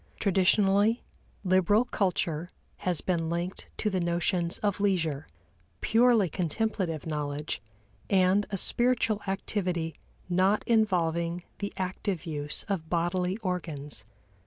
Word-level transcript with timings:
Traditionally, 0.19 1.03
liberal 1.43 1.85
culture 1.85 2.49
has 2.77 3.01
been 3.01 3.29
linked 3.29 3.67
to 3.77 3.87
the 3.87 3.99
notions 3.99 4.57
of 4.63 4.79
leisure, 4.79 5.27
purely 5.79 6.27
contemplative 6.27 7.05
knowledge 7.05 7.61
and 8.09 8.47
a 8.49 8.57
spiritual 8.57 9.21
activity 9.27 9.93
not 10.27 10.63
involving 10.67 11.43
the 11.59 11.71
active 11.77 12.25
use 12.25 12.63
of 12.63 12.89
bodily 12.89 13.37
organs. 13.43 14.03